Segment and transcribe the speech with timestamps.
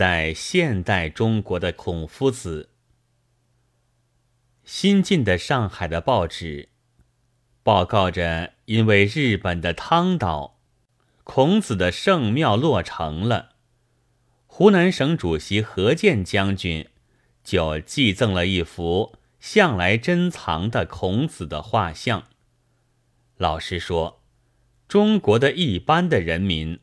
[0.00, 2.70] 在现代中国的孔夫子。
[4.64, 6.70] 新进的上海的报纸
[7.62, 10.58] 报告着，因为日本的汤岛，
[11.22, 13.56] 孔子的圣庙落成了。
[14.46, 16.88] 湖南省主席何键将军
[17.44, 22.28] 就寄赠了一幅向来珍藏的孔子的画像。
[23.36, 24.22] 老实说，
[24.88, 26.80] 中国的一般的人民，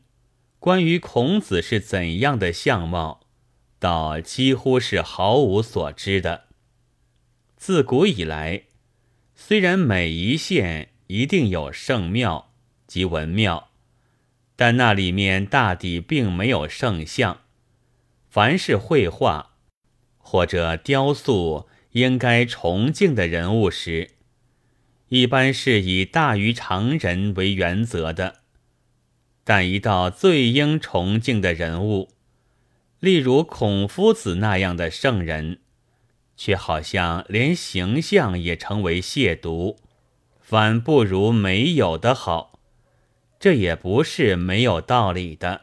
[0.60, 3.20] 关于孔子是怎样的相貌，
[3.78, 6.46] 倒几乎是毫无所知的。
[7.56, 8.64] 自古以来，
[9.36, 12.52] 虽然每一县一定有圣庙
[12.88, 13.70] 及文庙，
[14.56, 17.42] 但那里面大抵并没有圣像。
[18.28, 19.56] 凡是绘画
[20.18, 24.10] 或者雕塑应该崇敬的人物时，
[25.08, 28.40] 一般是以大于常人为原则的。
[29.48, 32.10] 但一到最应崇敬的人物，
[33.00, 35.60] 例如孔夫子那样的圣人，
[36.36, 39.76] 却好像连形象也成为亵渎，
[40.38, 42.60] 反不如没有的好。
[43.40, 45.62] 这也不是没有道理的。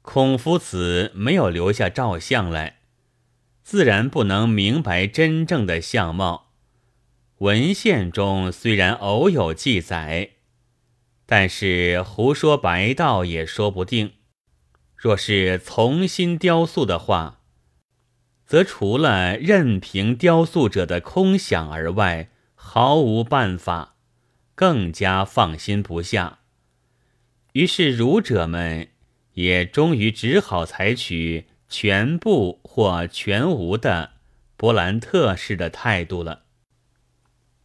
[0.00, 2.78] 孔夫子没有留下照相来，
[3.62, 6.52] 自然不能明白真正的相貌。
[7.40, 10.30] 文献中虽然偶有记载，
[11.30, 14.14] 但是胡说白道也说不定。
[14.96, 17.42] 若是重新雕塑的话，
[18.46, 23.96] 则除了任凭雕塑者的空想而外，毫无办法，
[24.54, 26.38] 更加放心不下。
[27.52, 28.88] 于是儒者们
[29.34, 34.12] 也终于只好采取全部或全无的
[34.56, 36.44] 勃兰特式的态度了。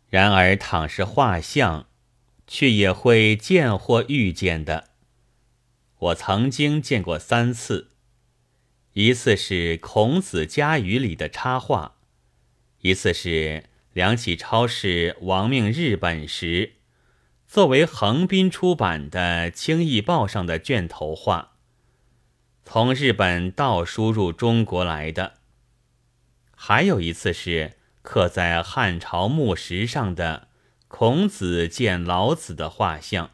[0.10, 1.88] 然而，倘是画像，
[2.48, 4.90] 却也会见或遇见的。
[5.98, 7.92] 我曾经见过三次。
[8.94, 11.96] 一次是《孔子家语》里的插画，
[12.82, 16.74] 一次是梁启超是亡命日本时，
[17.48, 21.54] 作为横滨出版的《清易报》上的卷头画，
[22.64, 25.36] 从日本倒输入中国来的。
[26.56, 30.50] 还有一次是刻在汉朝墓石上的
[30.96, 33.32] 孔子见老子的画像。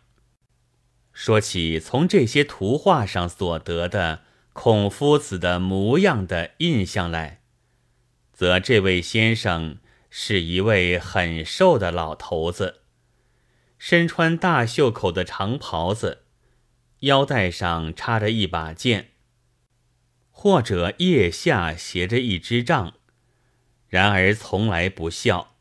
[1.12, 4.22] 说起从这些图画上所得的。
[4.54, 7.42] 孔夫子的模样的印象来，
[8.32, 12.82] 则这位先生是一位很瘦的老头子，
[13.78, 16.24] 身穿大袖口的长袍子，
[17.02, 19.12] 腰带上插着一把剑，
[20.32, 22.94] 或者腋下携着一支杖，
[23.88, 25.56] 然而从来不笑，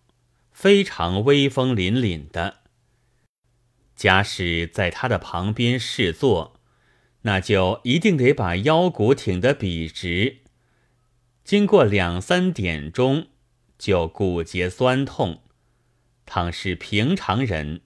[0.60, 2.62] 非常威风凛凛的。
[3.94, 6.58] 假使在他的旁边侍坐。
[7.22, 10.38] 那就一定得把腰骨挺得笔直，
[11.44, 13.28] 经过两三点钟
[13.78, 15.42] 就骨节酸痛。
[16.26, 17.82] 倘是平常人，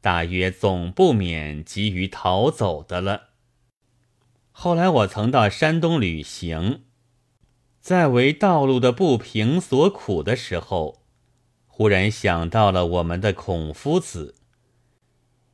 [0.00, 3.30] 大约总不免急于逃走的了。
[4.52, 6.84] 后来我曾到山东旅行，
[7.80, 11.03] 在为道路的不平所苦的时候，
[11.76, 14.36] 忽然想到了我们的孔夫子。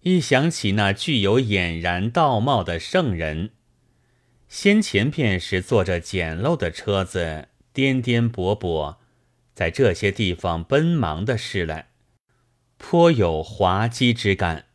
[0.03, 3.53] 一想起那具有俨然道貌的圣人，
[4.47, 8.97] 先前便是坐着简陋的车子颠颠簸簸，
[9.55, 11.89] 在这些地方奔忙的事来，
[12.77, 14.67] 颇有滑稽之感。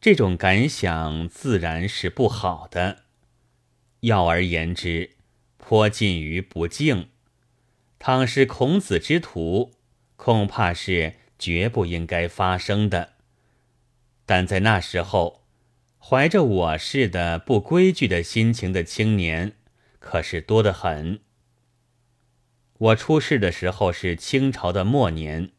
[0.00, 3.00] 这种感想自然是不好的，
[4.00, 5.10] 要而言之，
[5.58, 7.10] 颇近于不敬。
[7.98, 9.72] 倘是孔子之徒，
[10.18, 13.14] 恐怕是绝不应该发生的。
[14.26, 15.44] 但在那时候，
[15.98, 19.54] 怀着我似的不规矩的心情的青年，
[19.98, 21.20] 可是多得很。
[22.78, 25.52] 我出世的时候是清朝的末年，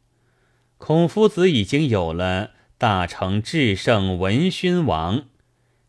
[0.78, 5.24] 孔夫子已经有了大成至圣文勋王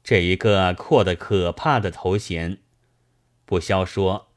[0.03, 2.57] 这一个阔得可怕的头衔。
[3.45, 4.29] 不消说，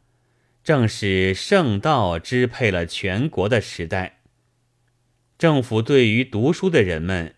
[0.63, 4.19] 正是圣道支配了全国的时代。
[5.39, 7.35] 政府对于读书的人们。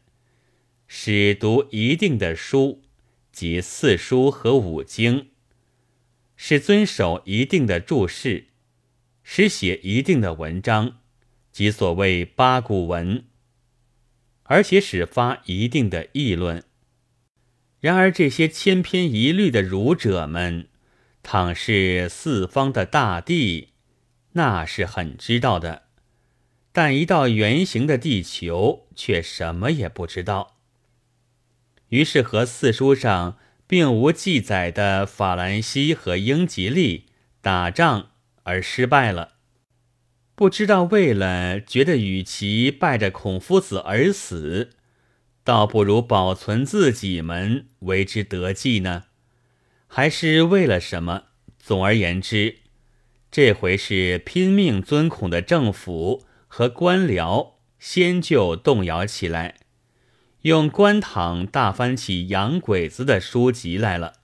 [0.88, 2.84] 使读一定的书，
[3.32, 5.26] 即四书和五经；
[6.36, 8.44] 使遵守一定的注释；
[9.24, 10.98] 使写一定的文章，
[11.50, 13.24] 即所谓八股文；
[14.44, 16.62] 而且使发一定的议论。
[17.80, 20.68] 然而这些千篇一律的儒者们，
[21.24, 23.70] 倘是四方的大地，
[24.34, 25.85] 那是很知道的；
[26.76, 30.58] 但一到圆形的地球，却什么也不知道。
[31.88, 37.06] 于是和四书上并无记载的法兰西和英吉利
[37.40, 38.10] 打仗
[38.42, 39.36] 而失败了。
[40.34, 44.72] 不知道为了觉得与其拜着孔夫子而死，
[45.42, 49.04] 倒不如保存自己们为之得计呢？
[49.86, 51.22] 还是为了什么？
[51.58, 52.56] 总而言之，
[53.30, 59.56] 这回是拼命尊孔的政府和官僚先就动摇起来。
[60.42, 64.14] 用官堂大翻起洋鬼子的书籍来了。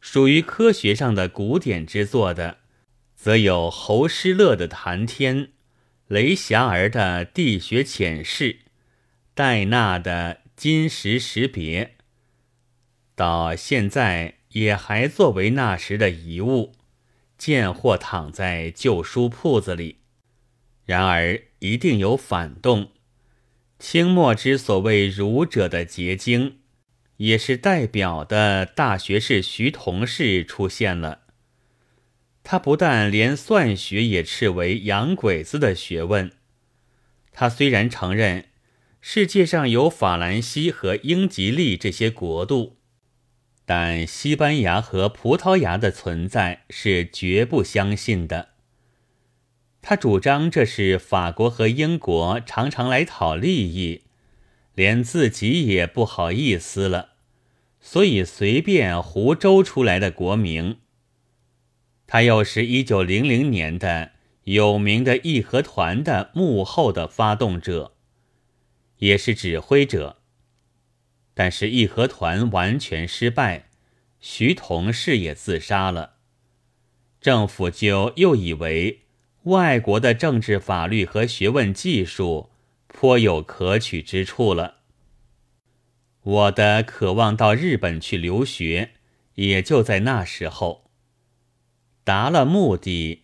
[0.00, 2.58] 属于科学上的古典之作的，
[3.14, 5.36] 则有侯施乐的《谈天》，
[6.08, 8.52] 雷霞儿的《地学浅释》，
[9.34, 11.84] 戴纳的《金石识别》，
[13.14, 16.72] 到现在也还作为那时的遗物，
[17.38, 20.01] 见或躺在旧书铺子里。
[20.84, 22.90] 然而一定有反动。
[23.78, 26.58] 清末之所谓儒者的结晶，
[27.16, 31.22] 也是代表的大学士徐同士出现了。
[32.44, 36.30] 他不但连算学也斥为洋鬼子的学问。
[37.32, 38.46] 他虽然承认
[39.00, 42.78] 世界上有法兰西和英吉利这些国度，
[43.64, 48.51] 但西班牙和葡萄牙的存在是绝不相信的。
[49.84, 54.02] 他主张这是法国和英国常常来讨利益，
[54.76, 57.14] 连自己也不好意思了，
[57.80, 60.78] 所以随便胡诌出来的国名。
[62.06, 64.12] 他又是一九零零年的
[64.44, 67.96] 有名的义和团的幕后的发动者，
[68.98, 70.18] 也是指挥者。
[71.34, 73.68] 但是义和团完全失败，
[74.20, 76.14] 徐同事也自杀了，
[77.20, 79.01] 政府就又以为。
[79.44, 82.50] 外国的政治、法律和学问技术
[82.86, 84.76] 颇有可取之处了。
[86.22, 88.92] 我的渴望到日本去留学，
[89.34, 90.90] 也就在那时候
[92.04, 93.22] 达了目的。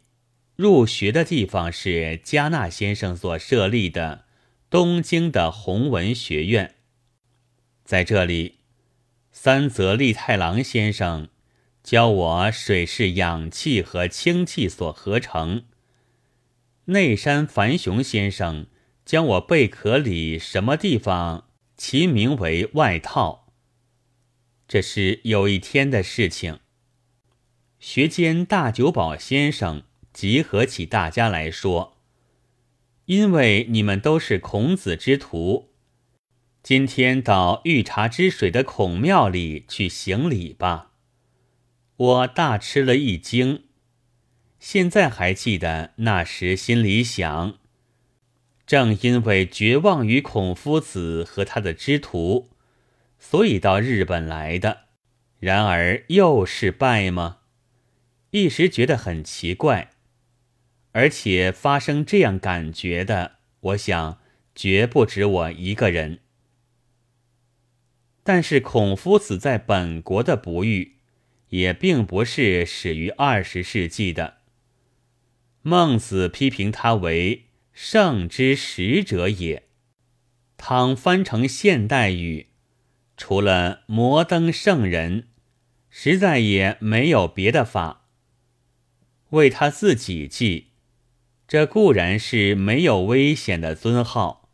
[0.57, 4.25] 入学的地方是加纳先生所设立的
[4.69, 6.75] 东京的弘文学院。
[7.85, 8.59] 在这里，
[9.31, 11.29] 三泽利太郎先生
[11.85, 15.63] 教我水是氧气和氢气所合成。
[16.91, 18.67] 内山繁雄先生
[19.05, 23.53] 将我贝壳里什么地方其名为外套。
[24.67, 26.61] 这是有一天的事情。
[27.79, 29.83] 学监大久保先生
[30.15, 31.99] 集合起大家来说
[33.05, 35.69] ：“因为你们都是孔子之徒，
[36.63, 40.93] 今天到御茶之水的孔庙里去行礼吧。”
[41.97, 43.68] 我大吃了一惊。
[44.59, 47.59] 现在还记得那时心里想：
[48.67, 52.51] 正因为绝望于孔夫子和他的之徒，
[53.19, 54.87] 所以到日本来的。
[55.39, 57.39] 然而又是败吗？
[58.31, 59.93] 一时觉得很奇怪，
[60.91, 64.19] 而且发生这样感觉的，我想
[64.57, 66.19] 绝不止我一个人。
[68.25, 70.97] 但是孔夫子在本国的不遇，
[71.51, 74.38] 也并不是始于二十世纪的。
[75.63, 79.65] 孟子批评他为圣之使者也。
[80.57, 82.49] 倘翻成现代语，
[83.17, 85.29] 除了摩登圣人，
[85.89, 88.07] 实在也没有别的法。
[89.31, 90.69] 为他自己记，
[91.47, 94.49] 这固然是没有危险的尊号，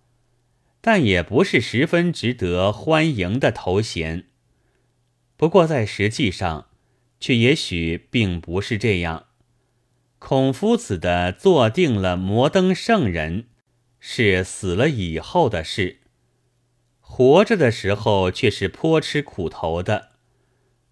[0.80, 4.26] 但也不是十分值得欢迎的头衔。
[5.36, 6.68] 不过在实际上，
[7.18, 9.26] 却也许并不是这样。
[10.26, 13.44] 孔夫子的坐定了摩登圣人，
[14.00, 15.98] 是死了以后的事；
[16.98, 20.12] 活着的时候却是颇吃苦头的，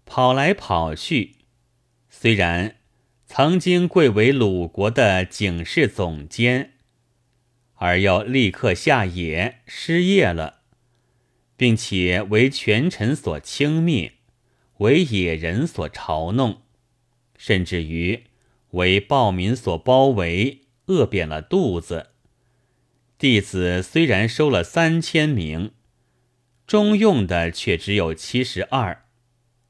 [0.05, 1.37] 跑来跑去。
[2.11, 2.75] 虽然
[3.25, 6.73] 曾经贵为鲁国的警事总监，
[7.77, 10.59] 而又立刻下野失业了，
[11.57, 14.11] 并且为权臣所轻蔑，
[14.77, 16.61] 为野人所嘲弄，
[17.35, 18.25] 甚至于。
[18.73, 22.11] 为暴民所包围，饿扁了肚子。
[23.17, 25.71] 弟子虽然收了三千名，
[26.65, 29.05] 中用的却只有七十二。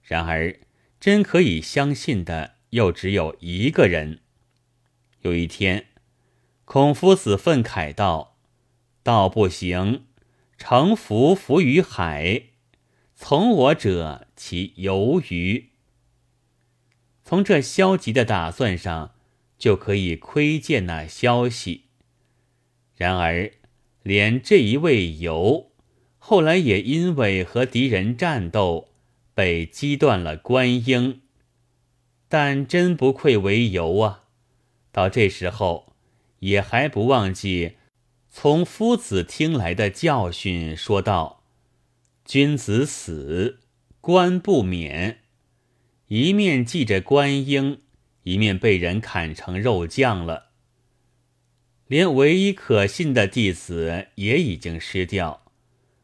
[0.02, 0.60] 然而，
[1.00, 4.22] 真可以相信的又只有一个人。
[5.22, 5.88] 有一天，
[6.64, 8.38] 孔夫子愤慨道
[9.04, 10.06] ：“道不行，
[10.58, 12.44] 乘浮浮于海，
[13.16, 15.72] 从我者其由于？”
[17.24, 19.15] 从这消极的打算上，
[19.58, 21.86] 就可以窥见那消息。
[22.96, 23.51] 然而，
[24.03, 25.72] 连这一位游，
[26.18, 28.89] 后来也因为和敌人战斗，
[29.34, 31.22] 被击断了官缨，
[32.27, 34.25] 但真不愧为游啊！
[34.92, 35.94] 到这时候，
[36.39, 37.77] 也还不忘记
[38.30, 41.44] 从夫子听来的教训，说道
[42.25, 43.60] ：“君子死，
[44.01, 45.22] 官不免。”
[46.15, 47.82] 一面系着观音，
[48.22, 50.51] 一面被人砍成肉酱了。
[51.88, 55.51] 连唯一可信的弟子也已经失掉，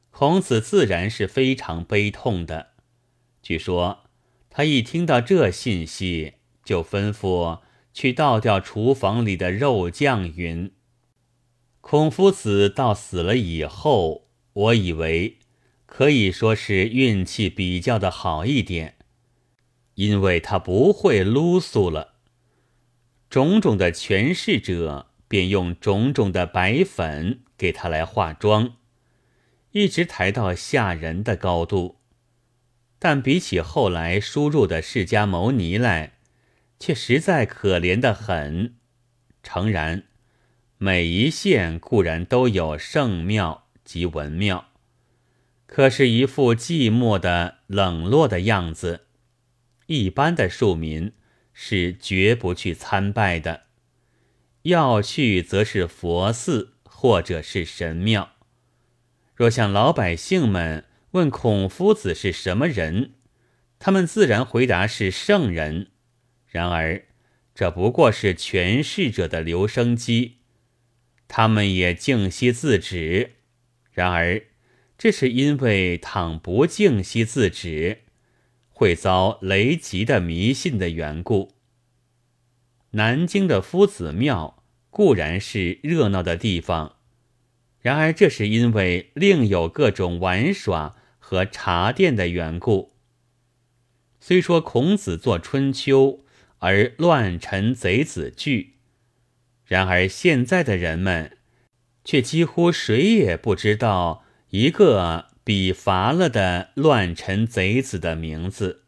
[0.09, 2.69] 孔子自然是非常悲痛的。
[3.43, 4.05] 据说
[4.49, 6.33] 他一听到这信息，
[6.65, 7.59] 就吩咐
[7.93, 10.27] 去倒掉厨房里的肉酱。
[10.35, 10.71] 云
[11.81, 15.37] ：“孔夫子到死了以后，我以为
[15.85, 18.95] 可以说是运气比较的好一点。”
[19.99, 22.13] 因为他不会撸素了，
[23.29, 28.77] 种种的权势者便用种种的白粉给他来化妆，
[29.73, 31.97] 一直抬到吓人的高度。
[32.97, 36.13] 但比起后来输入的释迦牟尼来，
[36.79, 38.75] 却实在可怜的很。
[39.43, 40.03] 诚然，
[40.77, 44.69] 每一线固然都有圣庙及文庙，
[45.67, 49.07] 可是，一副寂寞的冷落的样子。
[49.89, 51.13] 一般的庶民
[51.51, 53.63] 是绝不去参拜的，
[54.61, 58.33] 要去则是佛寺或者是神庙。
[59.35, 63.13] 若向老百姓们问孔夫子是什么人，
[63.79, 65.87] 他们自然回答是圣人。
[66.45, 67.05] 然而，
[67.55, 70.37] 这不过是权势者的留声机，
[71.27, 73.37] 他们也静息自止。
[73.91, 74.43] 然而，
[74.99, 78.03] 这是因为倘不静息自止。
[78.79, 81.51] 会遭雷击的迷信的缘故。
[82.91, 86.95] 南京的夫子庙固然是热闹的地方，
[87.81, 92.93] 然而这是因为另有各种玩耍和茶店的缘故。
[94.21, 96.03] 虽说孔子作《春秋》，
[96.59, 98.75] 而乱臣贼子惧，
[99.65, 101.37] 然而现在的人们
[102.05, 105.28] 却几乎谁也不知道一个。
[105.43, 108.83] 比乏了的乱臣贼子的名字。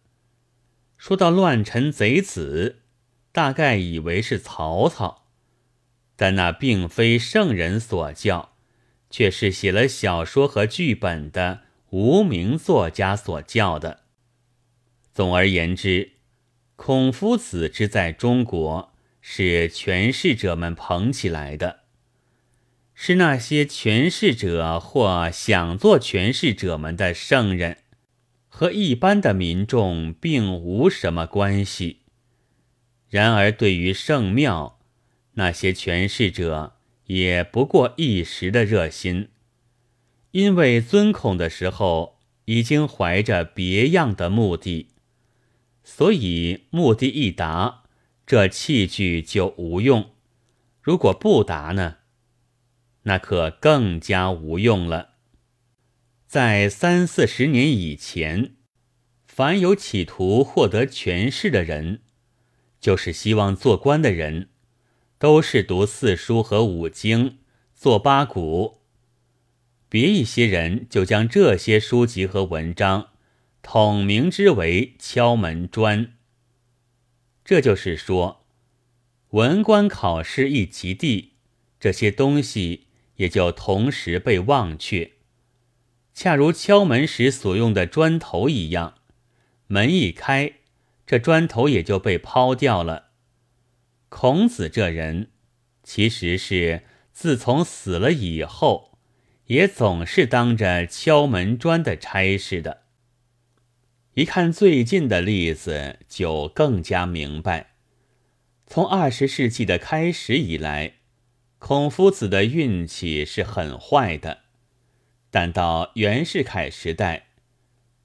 [0.97, 2.83] 说到乱臣贼子，
[3.31, 5.25] 大概以为是曹操，
[6.15, 8.53] 但那并非圣人所教，
[9.09, 14.01] 却是写了小说和剧本的无名作家所教的。
[15.11, 16.11] 总而言之，
[16.75, 21.80] 孔夫子之在中国，是权势者们捧起来的。
[23.03, 27.77] 是那些权势者或想做权势者们的圣人，
[28.47, 32.01] 和一般的民众并无什么关系。
[33.09, 34.77] 然而，对于圣庙，
[35.33, 39.29] 那些权势者也不过一时的热心，
[40.29, 44.89] 因为尊孔的时候已经怀着别样的目的，
[45.83, 47.81] 所以目的一达，
[48.27, 50.11] 这器具就无用；
[50.83, 51.95] 如果不达呢？
[53.03, 55.15] 那可更加无用了。
[56.27, 58.55] 在三四十年以前，
[59.25, 62.01] 凡有企图获得权势的人，
[62.79, 64.49] 就是希望做官的人，
[65.17, 67.39] 都是读四书和五经，
[67.75, 68.81] 做八股。
[69.89, 73.09] 别一些人就将这些书籍和文章
[73.61, 76.13] 统名之为敲门砖。
[77.43, 78.45] 这就是说，
[79.31, 81.33] 文官考试一及第，
[81.79, 82.87] 这些东西。
[83.21, 85.11] 也就同时被忘却，
[86.11, 88.95] 恰如敲门时所用的砖头一样，
[89.67, 90.53] 门一开，
[91.05, 93.09] 这砖头也就被抛掉了。
[94.09, 95.29] 孔子这人，
[95.83, 96.81] 其实是
[97.13, 98.97] 自从死了以后，
[99.45, 102.81] 也总是当着敲门砖的差事的。
[104.15, 107.75] 一看最近的例子，就更加明白，
[108.65, 111.00] 从二十世纪的开始以来。
[111.61, 114.39] 孔夫子的运气是很坏的，
[115.29, 117.27] 但到袁世凯时代，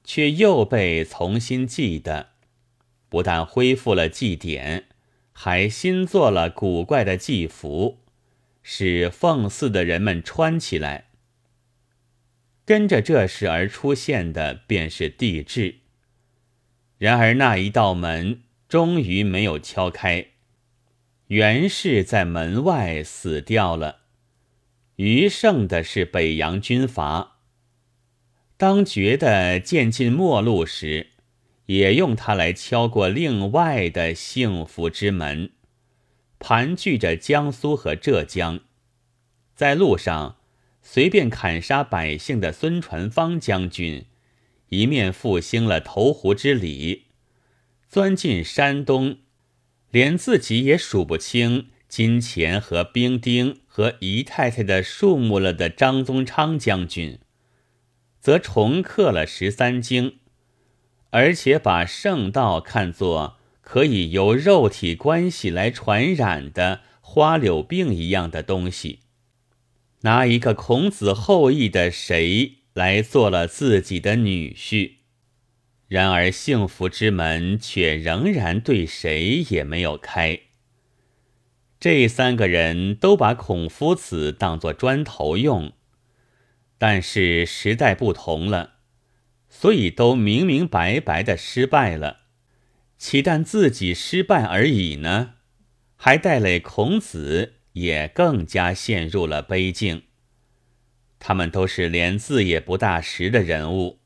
[0.04, 2.28] 却又被重新记得，
[3.08, 4.84] 不但恢复了祭典，
[5.32, 8.00] 还新做了古怪的祭服，
[8.62, 11.06] 使奉祀的人们穿起来。
[12.66, 15.76] 跟着这事而出现的便是帝制。
[16.98, 20.26] 然而那一道门终于没有敲开。
[21.28, 24.02] 袁氏在门外死掉了，
[24.94, 27.38] 余剩的是北洋军阀。
[28.56, 31.08] 当觉得渐近末路时，
[31.66, 35.50] 也用它来敲过另外的幸福之门，
[36.38, 38.60] 盘踞着江苏和浙江。
[39.56, 40.36] 在路上
[40.80, 44.06] 随便砍杀百姓的孙传芳将军，
[44.68, 47.06] 一面复兴了投湖之礼，
[47.88, 49.18] 钻进山东，
[49.90, 57.18] 连自己也数不清金钱和兵丁和姨太太的数目了的张宗昌将军，
[58.20, 60.18] 则重刻了十三经，
[61.10, 69.00] 而且把圣道看作可以由肉体关系来传染的花柳病一样的东西。
[70.02, 74.96] 拿一个孔子后裔的谁来做了自己的女婿？
[75.88, 80.40] 然而幸福之门却仍然对谁也没有开。
[81.78, 85.72] 这三个人都把孔夫子当作砖头用，
[86.78, 88.74] 但是时代不同了，
[89.48, 92.20] 所以都明明白白的失败了。
[92.98, 95.34] 岂但自己失败而已呢？
[95.96, 97.54] 还带累孔子。
[97.76, 100.04] 也更加陷入了悲境。
[101.18, 103.98] 他们都是连字也不大识的人物，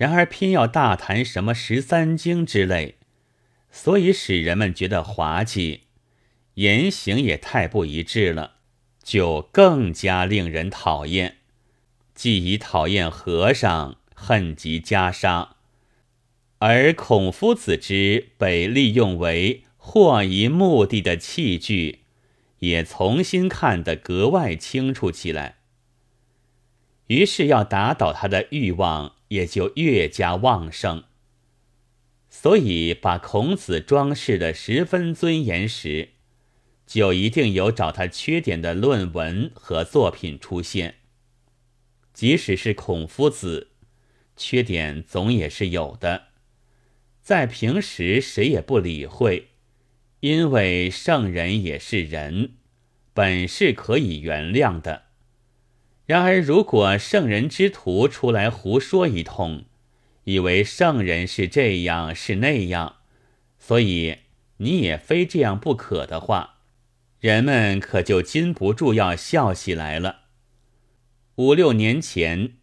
[0.00, 2.94] 然而偏要大谈什么十三经之类，
[3.70, 5.82] 所以使人们觉得滑稽，
[6.54, 8.54] 言行也太不一致了，
[9.02, 11.36] 就更加令人讨厌。
[12.14, 15.48] 既已讨厌和尚，恨极袈裟，
[16.60, 21.98] 而孔夫子之被利用为获一目的的器具。
[22.60, 25.56] 也重新看得格外清楚起来，
[27.08, 31.02] 于是要打倒他的欲望也就越加旺盛。
[32.28, 36.10] 所以把孔子装饰的十分尊严时，
[36.86, 40.96] 就一定有找他缺点的论文和作品出现。
[42.12, 43.68] 即使是孔夫子，
[44.36, 46.28] 缺点总也是有的，
[47.20, 49.48] 在平时谁也不理会。
[50.20, 52.52] 因为圣人也是人，
[53.14, 55.04] 本是可以原谅的。
[56.10, 59.66] 然而，如果圣人之徒出来胡说一通，
[60.24, 62.96] 以为圣人是这样是那样，
[63.60, 64.16] 所以
[64.56, 66.62] 你也非这样不可的话，
[67.20, 70.22] 人们可就禁不住要笑起来了。
[71.36, 72.54] 五六年前，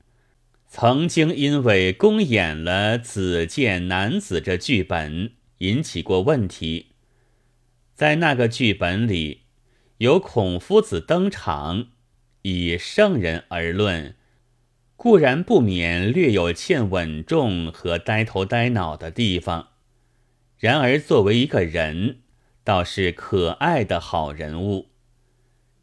[0.68, 6.88] 曾经因为公演了《子建男子》这剧本，引起过问题。
[7.96, 9.44] 在那个剧本里，
[10.00, 11.88] 有孔夫子登场，
[12.48, 14.16] 以圣人而论，
[14.96, 19.68] 固然不免略有欠稳重和呆头呆脑的地方；
[20.58, 22.20] 然而作为一个人，
[22.64, 24.88] 倒是可爱的好人物。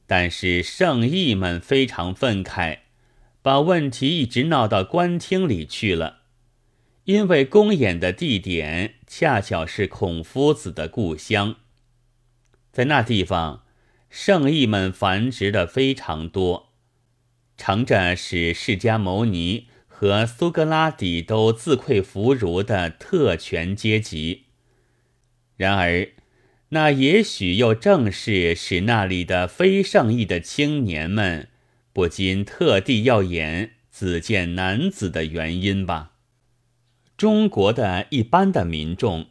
[0.06, 2.78] 但是圣意们非常愤慨，
[3.42, 6.20] 把问题一直闹到官厅里去了，
[7.04, 11.56] 因为公演的地点恰巧是孔夫子的故乡。
[12.72, 13.63] 在那地方，
[14.16, 16.72] 圣裔们繁殖的非常多，
[17.56, 24.44] 成着使释迦牟尼和苏格拉底都自愧弗如的特权阶级。
[25.56, 26.10] 然而，
[26.68, 31.48] 那也许又正是使那里的非圣裔的青年们
[31.92, 36.12] 不禁特地要演子见男子的原因吧。
[37.16, 39.26] 中国的一般的民众，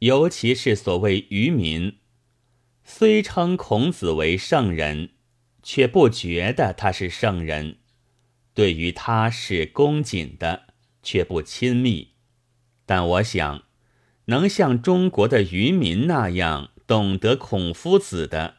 [0.00, 1.99] 尤其是所谓愚民。
[2.92, 5.10] 虽称孔子为圣人，
[5.62, 7.76] 却不觉得他是圣人；
[8.52, 10.64] 对于他是恭谨的，
[11.00, 12.08] 却不亲密。
[12.84, 13.62] 但我想，
[14.24, 18.56] 能像中国的渔民那样懂得孔夫子的，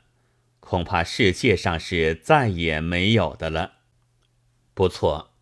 [0.62, 3.74] 恐怕世界上是再也没有的了。
[4.74, 5.34] 不错，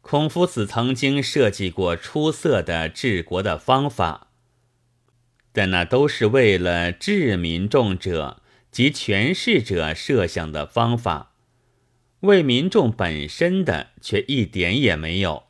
[0.00, 4.32] 孔夫子曾经设计过出色的治国的方法。
[5.54, 11.34] 但那都是为了治民众者及权势者设想的方法，
[12.20, 15.44] 为民众本身的却一点也没有。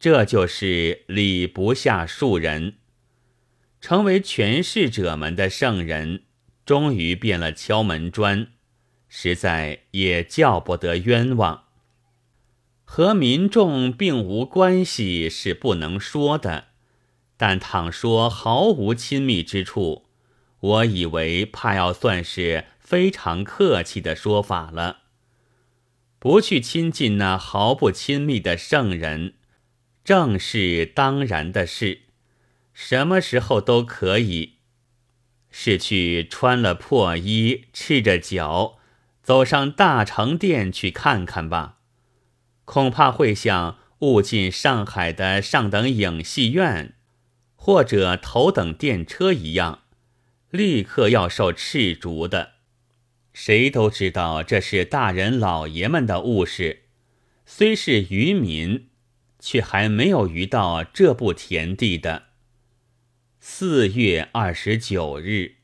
[0.00, 2.76] 这就是礼不下庶人，
[3.82, 6.22] 成为权势者们的圣人，
[6.64, 8.46] 终于变了敲门砖，
[9.08, 11.64] 实在也叫不得冤枉。
[12.84, 16.67] 和民众并无关系是不能说的。
[17.38, 20.04] 但倘说毫无亲密之处，
[20.60, 24.98] 我以为怕要算是非常客气的说法了。
[26.18, 29.34] 不去亲近那毫不亲密的圣人，
[30.04, 32.00] 正是当然的事。
[32.74, 34.54] 什么时候都可以，
[35.48, 38.78] 是去穿了破衣、赤着脚，
[39.22, 41.76] 走上大成殿去看看吧。
[42.64, 46.96] 恐怕会像误进上海的上等影戏院。
[47.68, 49.82] 或者头等电车一样，
[50.48, 52.52] 立刻要受斥逐的。
[53.34, 56.84] 谁都知道这是大人老爷们的误事，
[57.44, 58.88] 虽是渔民，
[59.38, 62.28] 却还没有遇到这步田地的。
[63.38, 65.57] 四月二十九日。